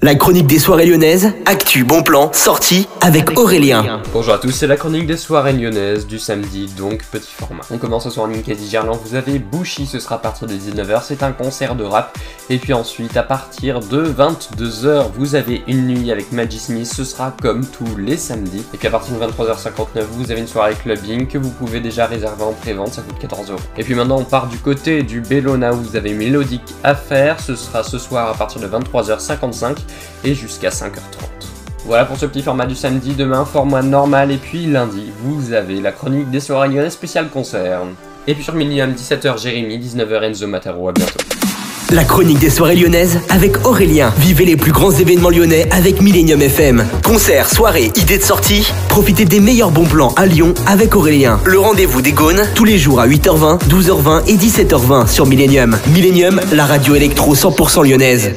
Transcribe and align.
La 0.00 0.14
chronique 0.14 0.46
des 0.46 0.60
soirées 0.60 0.86
lyonnaises, 0.86 1.32
actu, 1.44 1.82
bon 1.82 2.04
plan, 2.04 2.32
sortie 2.32 2.86
avec 3.00 3.36
Aurélien. 3.36 4.00
Bonjour 4.12 4.32
à 4.32 4.38
tous, 4.38 4.52
c'est 4.52 4.68
la 4.68 4.76
chronique 4.76 5.08
des 5.08 5.16
soirées 5.16 5.52
lyonnaises 5.52 6.06
du 6.06 6.20
samedi, 6.20 6.68
donc 6.78 7.02
petit 7.10 7.32
format. 7.32 7.62
On 7.72 7.78
commence 7.78 8.04
ce 8.04 8.10
soir 8.10 8.26
en 8.26 8.28
Ninkasi 8.28 8.70
Gerland, 8.70 8.96
vous 9.04 9.16
avez 9.16 9.40
Bouchy, 9.40 9.86
ce 9.86 9.98
sera 9.98 10.14
à 10.14 10.18
partir 10.18 10.46
de 10.46 10.54
19h, 10.54 11.02
c'est 11.02 11.24
un 11.24 11.32
concert 11.32 11.74
de 11.74 11.82
rap. 11.82 12.16
Et 12.48 12.58
puis 12.58 12.74
ensuite, 12.74 13.16
à 13.16 13.24
partir 13.24 13.80
de 13.80 14.04
22h, 14.06 15.06
vous 15.16 15.34
avez 15.34 15.64
une 15.66 15.88
nuit 15.88 16.12
avec 16.12 16.30
Maggie 16.30 16.60
Smith, 16.60 16.86
ce 16.86 17.02
sera 17.02 17.34
comme 17.42 17.66
tous 17.66 17.96
les 17.96 18.16
samedis. 18.16 18.64
Et 18.72 18.76
puis 18.76 18.86
à 18.86 18.92
partir 18.92 19.18
de 19.18 19.24
23h59, 19.26 20.04
vous 20.12 20.30
avez 20.30 20.40
une 20.40 20.46
soirée 20.46 20.74
clubbing 20.80 21.26
que 21.26 21.38
vous 21.38 21.50
pouvez 21.50 21.80
déjà 21.80 22.06
réserver 22.06 22.44
en 22.44 22.52
pré-vente, 22.52 22.92
ça 22.92 23.02
coûte 23.02 23.18
14 23.18 23.50
euros. 23.50 23.60
Et 23.76 23.82
puis 23.82 23.96
maintenant, 23.96 24.18
on 24.18 24.24
part 24.24 24.46
du 24.46 24.58
côté 24.58 25.02
du 25.02 25.22
Bellona 25.22 25.72
où 25.72 25.82
vous 25.82 25.96
avez 25.96 26.12
Mélodique 26.12 26.62
à 26.84 26.94
faire, 26.94 27.40
ce 27.40 27.56
sera 27.56 27.82
ce 27.82 27.98
soir 27.98 28.30
à 28.30 28.34
partir 28.34 28.60
de 28.60 28.68
23h55 28.68 29.87
et 30.24 30.34
jusqu'à 30.34 30.70
5h30. 30.70 30.92
Voilà 31.84 32.04
pour 32.04 32.18
ce 32.18 32.26
petit 32.26 32.42
format 32.42 32.66
du 32.66 32.74
samedi, 32.74 33.14
demain 33.14 33.44
format 33.44 33.82
normal 33.82 34.30
et 34.30 34.36
puis 34.36 34.66
lundi 34.66 35.10
vous 35.22 35.52
avez 35.52 35.80
la 35.80 35.92
chronique 35.92 36.30
des 36.30 36.40
soirées 36.40 36.68
lyonnaises 36.68 36.92
spécial 36.92 37.28
concert. 37.28 37.80
Et 38.26 38.34
puis 38.34 38.44
sur 38.44 38.54
Millennium 38.54 38.92
17h 38.92 39.40
Jérémy, 39.40 39.78
19h 39.78 40.22
Enzo 40.22 40.46
Mataro, 40.46 40.88
à 40.88 40.92
bientôt. 40.92 41.18
La 41.90 42.04
chronique 42.04 42.38
des 42.38 42.50
soirées 42.50 42.76
lyonnaises 42.76 43.20
avec 43.30 43.64
Aurélien. 43.64 44.12
Vivez 44.18 44.44
les 44.44 44.56
plus 44.58 44.72
grands 44.72 44.90
événements 44.90 45.30
lyonnais 45.30 45.66
avec 45.70 46.02
Millennium 46.02 46.42
FM. 46.42 46.84
Concerts, 47.02 47.48
soirées, 47.48 47.90
idées 47.96 48.18
de 48.18 48.22
sortie. 48.22 48.70
Profitez 48.90 49.24
des 49.24 49.40
meilleurs 49.40 49.70
bons 49.70 49.86
plans 49.86 50.12
à 50.16 50.26
Lyon 50.26 50.52
avec 50.66 50.94
Aurélien. 50.94 51.40
Le 51.46 51.58
rendez-vous 51.58 52.02
des 52.02 52.12
Gaunes 52.12 52.42
tous 52.54 52.64
les 52.64 52.76
jours 52.76 53.00
à 53.00 53.08
8h20, 53.08 53.60
12h20 53.66 54.26
et 54.26 54.36
17h20 54.36 55.06
sur 55.06 55.24
Millennium. 55.24 55.78
Millennium, 55.94 56.38
la 56.52 56.66
radio 56.66 56.94
électro 56.94 57.34
100% 57.34 57.88
lyonnaise. 57.88 58.34